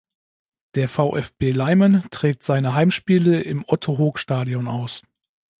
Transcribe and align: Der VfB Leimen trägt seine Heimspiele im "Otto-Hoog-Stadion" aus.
Der 0.73 0.89
VfB 0.89 1.51
Leimen 1.51 2.05
trägt 2.09 2.41
seine 2.41 2.73
Heimspiele 2.73 3.39
im 3.39 3.63
"Otto-Hoog-Stadion" 3.67 4.67
aus. 4.67 5.03